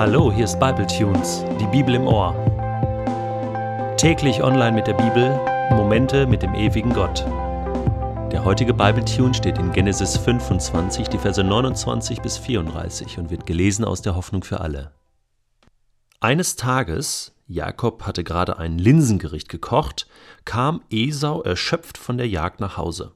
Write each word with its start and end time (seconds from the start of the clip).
Hallo, 0.00 0.32
hier 0.32 0.46
ist 0.46 0.58
Bible 0.58 0.86
Tunes, 0.86 1.44
die 1.60 1.66
Bibel 1.66 1.94
im 1.94 2.06
Ohr. 2.06 2.32
Täglich 3.98 4.42
online 4.42 4.72
mit 4.72 4.86
der 4.86 4.94
Bibel, 4.94 5.38
Momente 5.76 6.26
mit 6.26 6.40
dem 6.40 6.54
ewigen 6.54 6.94
Gott. 6.94 7.26
Der 8.32 8.42
heutige 8.42 8.72
Bible 8.72 9.04
Tune 9.04 9.34
steht 9.34 9.58
in 9.58 9.72
Genesis 9.72 10.16
25, 10.16 11.08
die 11.08 11.18
Verse 11.18 11.44
29 11.44 12.22
bis 12.22 12.38
34 12.38 13.18
und 13.18 13.28
wird 13.28 13.44
gelesen 13.44 13.84
aus 13.84 14.00
der 14.00 14.16
Hoffnung 14.16 14.42
für 14.42 14.60
alle. 14.60 14.92
Eines 16.18 16.56
Tages, 16.56 17.34
Jakob 17.46 18.06
hatte 18.06 18.24
gerade 18.24 18.58
ein 18.58 18.78
Linsengericht 18.78 19.50
gekocht, 19.50 20.06
kam 20.46 20.80
Esau 20.88 21.42
erschöpft 21.42 21.98
von 21.98 22.16
der 22.16 22.26
Jagd 22.26 22.60
nach 22.60 22.78
Hause. 22.78 23.12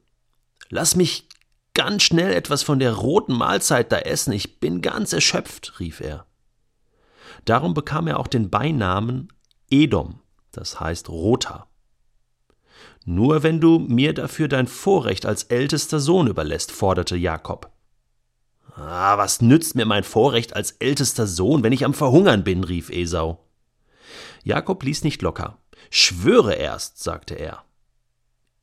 Lass 0.68 0.96
mich 0.96 1.30
ganz 1.72 2.02
schnell 2.02 2.34
etwas 2.34 2.62
von 2.62 2.78
der 2.78 2.92
roten 2.92 3.32
Mahlzeit 3.32 3.90
da 3.90 4.00
essen, 4.00 4.34
ich 4.34 4.60
bin 4.60 4.82
ganz 4.82 5.14
erschöpft, 5.14 5.80
rief 5.80 6.02
er. 6.02 6.26
Darum 7.44 7.74
bekam 7.74 8.06
er 8.06 8.18
auch 8.18 8.26
den 8.26 8.50
Beinamen 8.50 9.28
Edom, 9.70 10.20
das 10.52 10.80
heißt 10.80 11.08
Roter. 11.08 11.66
Nur 13.04 13.42
wenn 13.42 13.60
du 13.60 13.78
mir 13.78 14.14
dafür 14.14 14.48
dein 14.48 14.66
Vorrecht 14.66 15.26
als 15.26 15.44
ältester 15.44 16.00
Sohn 16.00 16.26
überlässt, 16.26 16.72
forderte 16.72 17.16
Jakob. 17.16 17.70
Ah, 18.76 19.18
was 19.18 19.40
nützt 19.40 19.74
mir 19.74 19.84
mein 19.84 20.04
Vorrecht 20.04 20.56
als 20.56 20.72
ältester 20.72 21.26
Sohn, 21.26 21.62
wenn 21.62 21.72
ich 21.72 21.84
am 21.84 21.94
Verhungern 21.94 22.44
bin, 22.44 22.64
rief 22.64 22.90
Esau. 22.90 23.44
Jakob 24.42 24.82
ließ 24.82 25.04
nicht 25.04 25.22
locker. 25.22 25.58
Schwöre 25.90 26.54
erst, 26.54 27.02
sagte 27.02 27.34
er. 27.34 27.64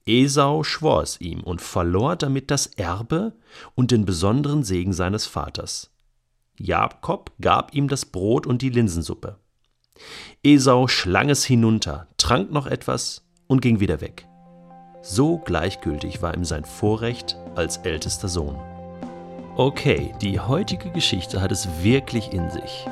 Esau 0.05 0.63
schwor 0.63 1.03
es 1.03 1.21
ihm 1.21 1.41
und 1.41 1.61
verlor 1.61 2.15
damit 2.15 2.51
das 2.51 2.65
Erbe 2.65 3.33
und 3.75 3.91
den 3.91 4.05
besonderen 4.05 4.63
Segen 4.63 4.93
seines 4.93 5.27
Vaters. 5.27 5.91
Jakob 6.65 7.31
gab 7.41 7.73
ihm 7.73 7.87
das 7.87 8.05
Brot 8.05 8.45
und 8.45 8.61
die 8.61 8.69
Linsensuppe. 8.69 9.37
Esau 10.43 10.87
schlang 10.87 11.29
es 11.29 11.43
hinunter, 11.43 12.07
trank 12.17 12.51
noch 12.51 12.67
etwas 12.67 13.23
und 13.47 13.61
ging 13.61 13.79
wieder 13.79 14.01
weg. 14.01 14.27
So 15.01 15.39
gleichgültig 15.39 16.21
war 16.21 16.35
ihm 16.35 16.45
sein 16.45 16.63
Vorrecht 16.63 17.37
als 17.55 17.77
ältester 17.77 18.27
Sohn. 18.27 18.55
Okay, 19.57 20.13
die 20.21 20.39
heutige 20.39 20.91
Geschichte 20.91 21.41
hat 21.41 21.51
es 21.51 21.67
wirklich 21.83 22.31
in 22.31 22.49
sich. 22.49 22.85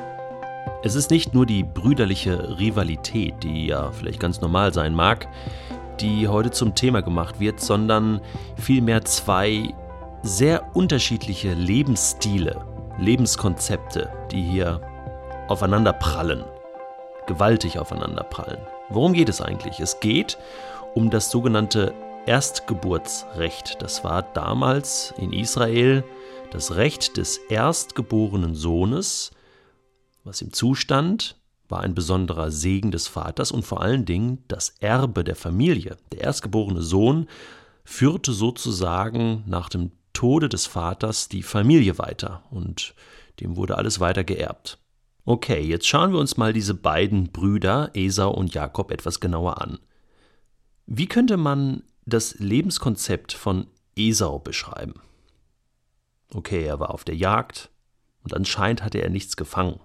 Es 0.83 0.95
ist 0.95 1.11
nicht 1.11 1.33
nur 1.33 1.45
die 1.45 1.63
brüderliche 1.63 2.57
Rivalität, 2.57 3.35
die 3.43 3.67
ja 3.67 3.91
vielleicht 3.91 4.19
ganz 4.19 4.41
normal 4.41 4.73
sein 4.73 4.93
mag, 4.93 5.27
die 5.99 6.27
heute 6.27 6.51
zum 6.51 6.75
Thema 6.75 7.01
gemacht 7.01 7.39
wird, 7.39 7.59
sondern 7.59 8.21
vielmehr 8.55 9.03
zwei 9.05 9.73
sehr 10.21 10.75
unterschiedliche 10.75 11.53
Lebensstile, 11.53 12.65
Lebenskonzepte, 12.99 14.11
die 14.31 14.41
hier 14.41 14.81
aufeinander 15.47 15.93
prallen, 15.93 16.43
gewaltig 17.27 17.79
aufeinander 17.79 18.23
prallen. 18.23 18.59
Worum 18.89 19.13
geht 19.13 19.29
es 19.29 19.41
eigentlich? 19.41 19.79
Es 19.79 19.99
geht 19.99 20.37
um 20.95 21.09
das 21.09 21.31
sogenannte 21.31 21.93
Erstgeburtsrecht. 22.25 23.81
Das 23.81 24.03
war 24.03 24.21
damals 24.21 25.13
in 25.17 25.33
Israel 25.33 26.03
das 26.51 26.75
Recht 26.75 27.17
des 27.17 27.37
erstgeborenen 27.37 28.55
Sohnes, 28.55 29.31
was 30.23 30.41
ihm 30.41 30.51
zustand, 30.51 31.37
war 31.67 31.81
ein 31.81 31.93
besonderer 31.93 32.51
Segen 32.51 32.91
des 32.91 33.07
Vaters 33.07 33.51
und 33.51 33.63
vor 33.63 33.81
allen 33.81 34.05
Dingen 34.05 34.43
das 34.47 34.73
Erbe 34.79 35.23
der 35.23 35.35
Familie. 35.35 35.97
Der 36.11 36.21
erstgeborene 36.21 36.81
Sohn 36.81 37.27
führte 37.83 38.33
sozusagen 38.33 39.43
nach 39.45 39.69
dem 39.69 39.91
Tode 40.19 40.49
des 40.49 40.65
Vaters 40.65 41.29
die 41.29 41.43
Familie 41.43 41.97
weiter 41.97 42.43
und 42.51 42.93
dem 43.39 43.55
wurde 43.55 43.77
alles 43.77 43.99
weiter 43.99 44.23
geerbt. 44.23 44.77
Okay, 45.25 45.61
jetzt 45.61 45.87
schauen 45.87 46.11
wir 46.11 46.19
uns 46.19 46.37
mal 46.37 46.53
diese 46.53 46.73
beiden 46.73 47.31
Brüder, 47.31 47.91
Esau 47.93 48.31
und 48.31 48.53
Jakob, 48.53 48.91
etwas 48.91 49.19
genauer 49.19 49.61
an. 49.61 49.79
Wie 50.85 51.07
könnte 51.07 51.37
man 51.37 51.83
das 52.05 52.35
Lebenskonzept 52.39 53.33
von 53.33 53.67
Esau 53.95 54.39
beschreiben? 54.39 54.95
Okay, 56.33 56.63
er 56.63 56.79
war 56.79 56.93
auf 56.93 57.03
der 57.03 57.15
Jagd 57.15 57.69
und 58.23 58.33
anscheinend 58.33 58.83
hatte 58.83 59.01
er 59.01 59.09
nichts 59.09 59.37
gefangen 59.37 59.79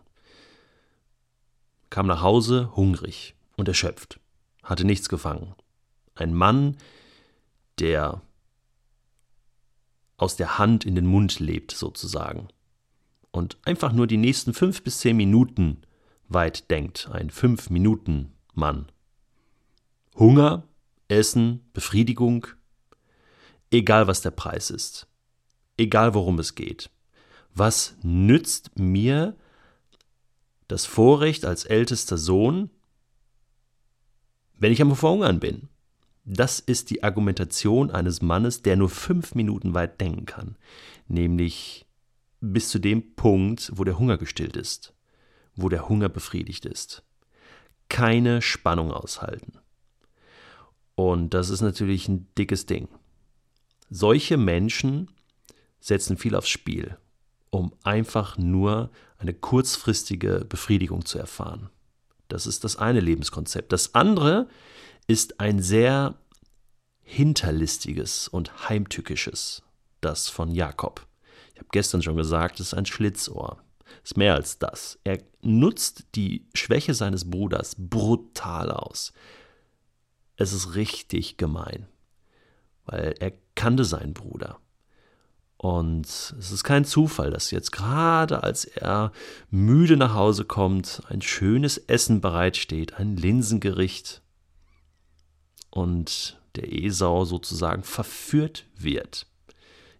kam 1.94 2.08
nach 2.08 2.22
Hause 2.22 2.74
hungrig 2.74 3.36
und 3.56 3.68
erschöpft, 3.68 4.18
hatte 4.64 4.84
nichts 4.84 5.08
gefangen. 5.08 5.54
Ein 6.16 6.34
Mann, 6.34 6.76
der 7.78 8.20
aus 10.16 10.36
der 10.36 10.58
Hand 10.58 10.84
in 10.84 10.94
den 10.94 11.06
Mund 11.06 11.40
lebt, 11.40 11.72
sozusagen. 11.72 12.48
Und 13.30 13.58
einfach 13.64 13.92
nur 13.92 14.06
die 14.06 14.16
nächsten 14.16 14.54
fünf 14.54 14.82
bis 14.82 15.00
zehn 15.00 15.16
Minuten 15.16 15.82
weit 16.28 16.70
denkt. 16.70 17.08
Ein 17.12 17.30
Fünf-Minuten-Mann. 17.30 18.86
Hunger, 20.16 20.68
Essen, 21.08 21.68
Befriedigung, 21.72 22.46
egal 23.70 24.06
was 24.06 24.22
der 24.22 24.30
Preis 24.30 24.70
ist, 24.70 25.08
egal 25.76 26.14
worum 26.14 26.38
es 26.38 26.54
geht. 26.54 26.90
Was 27.52 27.96
nützt 28.02 28.78
mir 28.78 29.36
das 30.68 30.86
Vorrecht 30.86 31.44
als 31.44 31.64
ältester 31.64 32.18
Sohn, 32.18 32.70
wenn 34.54 34.72
ich 34.72 34.80
am 34.80 34.94
Verhungern 34.96 35.40
bin. 35.40 35.68
Das 36.24 36.58
ist 36.58 36.90
die 36.90 37.02
Argumentation 37.02 37.90
eines 37.90 38.22
Mannes, 38.22 38.62
der 38.62 38.76
nur 38.76 38.88
fünf 38.88 39.34
Minuten 39.34 39.74
weit 39.74 40.00
denken 40.00 40.26
kann, 40.26 40.56
nämlich 41.06 41.86
bis 42.40 42.68
zu 42.70 42.78
dem 42.78 43.14
Punkt, 43.14 43.70
wo 43.74 43.84
der 43.84 43.98
Hunger 43.98 44.18
gestillt 44.18 44.56
ist, 44.56 44.94
wo 45.54 45.68
der 45.68 45.88
Hunger 45.88 46.08
befriedigt 46.08 46.64
ist. 46.66 47.02
Keine 47.88 48.40
Spannung 48.42 48.90
aushalten. 48.90 49.58
Und 50.94 51.34
das 51.34 51.50
ist 51.50 51.60
natürlich 51.60 52.08
ein 52.08 52.28
dickes 52.38 52.66
Ding. 52.66 52.88
Solche 53.90 54.36
Menschen 54.36 55.10
setzen 55.80 56.16
viel 56.16 56.34
aufs 56.34 56.48
Spiel 56.48 56.96
um 57.54 57.72
einfach 57.84 58.36
nur 58.36 58.90
eine 59.18 59.32
kurzfristige 59.32 60.44
Befriedigung 60.48 61.04
zu 61.04 61.18
erfahren. 61.18 61.70
Das 62.26 62.48
ist 62.48 62.64
das 62.64 62.76
eine 62.76 62.98
Lebenskonzept. 62.98 63.72
Das 63.72 63.94
andere 63.94 64.48
ist 65.06 65.40
ein 65.40 65.60
sehr 65.60 66.16
hinterlistiges 67.02 68.28
und 68.28 68.68
heimtückisches, 68.68 69.62
das 70.00 70.28
von 70.28 70.50
Jakob. 70.50 71.06
Ich 71.52 71.60
habe 71.60 71.68
gestern 71.70 72.02
schon 72.02 72.16
gesagt, 72.16 72.60
es 72.60 72.68
ist 72.68 72.74
ein 72.74 72.86
Schlitzohr. 72.86 73.62
Es 74.02 74.12
ist 74.12 74.16
mehr 74.16 74.34
als 74.34 74.58
das. 74.58 74.98
Er 75.04 75.18
nutzt 75.42 76.06
die 76.14 76.46
Schwäche 76.54 76.94
seines 76.94 77.30
Bruders 77.30 77.76
brutal 77.78 78.70
aus. 78.70 79.12
Es 80.36 80.52
ist 80.52 80.74
richtig 80.74 81.36
gemein, 81.36 81.86
weil 82.86 83.14
er 83.20 83.32
kannte 83.54 83.84
seinen 83.84 84.14
Bruder. 84.14 84.58
Und 85.56 86.06
es 86.06 86.50
ist 86.50 86.64
kein 86.64 86.84
Zufall, 86.84 87.30
dass 87.30 87.50
jetzt 87.50 87.72
gerade 87.72 88.42
als 88.42 88.64
er 88.64 89.12
müde 89.50 89.96
nach 89.96 90.14
Hause 90.14 90.44
kommt, 90.44 91.02
ein 91.08 91.22
schönes 91.22 91.78
Essen 91.78 92.20
bereitsteht, 92.20 92.94
ein 92.94 93.16
Linsengericht. 93.16 94.23
Und 95.74 96.40
der 96.54 96.72
Esau 96.72 97.24
sozusagen 97.24 97.82
verführt 97.82 98.64
wird. 98.76 99.26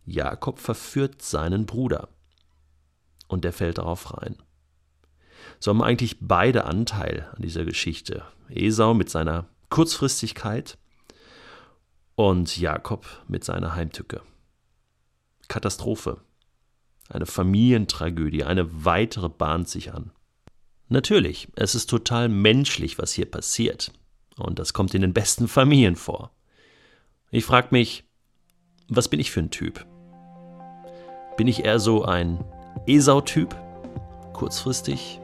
Jakob 0.04 0.60
verführt 0.60 1.20
seinen 1.20 1.66
Bruder. 1.66 2.10
Und 3.26 3.42
der 3.42 3.52
fällt 3.52 3.78
darauf 3.78 4.16
rein. 4.16 4.36
So 5.58 5.72
haben 5.72 5.82
eigentlich 5.82 6.18
beide 6.20 6.66
Anteil 6.66 7.28
an 7.34 7.42
dieser 7.42 7.64
Geschichte. 7.64 8.22
Esau 8.48 8.94
mit 8.94 9.10
seiner 9.10 9.48
Kurzfristigkeit 9.68 10.78
und 12.14 12.56
Jakob 12.56 13.04
mit 13.26 13.42
seiner 13.42 13.74
Heimtücke. 13.74 14.22
Katastrophe. 15.48 16.20
Eine 17.08 17.26
Familientragödie, 17.26 18.44
eine 18.44 18.84
weitere 18.84 19.28
bahnt 19.28 19.68
sich 19.68 19.92
an. 19.92 20.12
Natürlich, 20.88 21.48
es 21.56 21.74
ist 21.74 21.90
total 21.90 22.28
menschlich, 22.28 22.96
was 22.96 23.12
hier 23.12 23.28
passiert. 23.28 23.92
Und 24.38 24.58
das 24.58 24.72
kommt 24.72 24.94
in 24.94 25.02
den 25.02 25.12
besten 25.12 25.48
Familien 25.48 25.96
vor. 25.96 26.30
Ich 27.30 27.44
frage 27.44 27.68
mich, 27.70 28.04
was 28.88 29.08
bin 29.08 29.20
ich 29.20 29.30
für 29.30 29.40
ein 29.40 29.50
Typ? 29.50 29.86
Bin 31.36 31.48
ich 31.48 31.64
eher 31.64 31.78
so 31.78 32.04
ein 32.04 32.44
Esau-Typ? 32.86 33.56
Kurzfristig? 34.32 35.20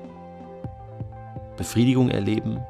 Befriedigung 1.57 2.09
erleben? 2.09 2.61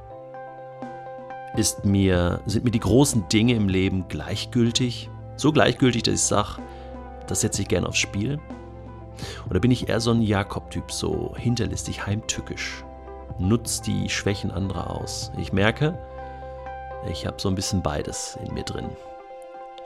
Ist 1.57 1.85
mir, 1.85 2.41
sind 2.47 2.65
mir 2.65 2.71
die 2.71 2.81
großen 2.81 3.29
Dinge 3.29 3.55
im 3.55 3.69
Leben 3.69 4.09
gleichgültig? 4.09 5.11
So 5.37 5.53
gleichgültig, 5.53 6.03
dass 6.03 6.15
ich 6.15 6.23
sage, 6.23 6.61
das 7.27 7.41
setze 7.41 7.63
ich 7.63 7.69
gerne 7.69 7.89
aufs 7.89 7.99
Spiel. 7.99 8.39
Oder 9.49 9.61
bin 9.61 9.71
ich 9.71 9.89
eher 9.89 10.01
so 10.01 10.11
ein 10.11 10.23
Jakob-Typ, 10.23 10.91
so 10.93 11.35
hinterlistig, 11.37 12.07
heimtückisch? 12.07 12.85
Nutzt 13.39 13.87
die 13.87 14.09
Schwächen 14.09 14.51
anderer 14.51 14.91
aus. 14.91 15.33
Ich 15.39 15.53
merke, 15.53 15.99
ich 17.09 17.27
habe 17.27 17.41
so 17.41 17.49
ein 17.49 17.55
bisschen 17.55 17.83
beides 17.83 18.39
in 18.45 18.55
mir 18.55 18.65
drin. 18.65 18.91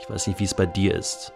Ich 0.00 0.10
weiß 0.10 0.26
nicht, 0.26 0.40
wie 0.40 0.44
es 0.44 0.54
bei 0.54 0.66
dir 0.66 0.94
ist. 0.94 1.32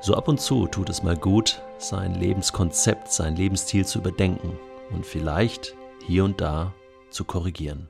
So 0.00 0.14
ab 0.14 0.28
und 0.28 0.40
zu 0.40 0.66
tut 0.66 0.88
es 0.88 1.02
mal 1.02 1.16
gut, 1.16 1.62
sein 1.78 2.14
Lebenskonzept, 2.14 3.12
sein 3.12 3.36
Lebensstil 3.36 3.86
zu 3.86 3.98
überdenken. 3.98 4.58
und 4.92 5.04
vielleicht 5.04 5.74
hier 6.06 6.24
und 6.24 6.40
da 6.40 6.72
zu 7.10 7.24
korrigieren. 7.24 7.88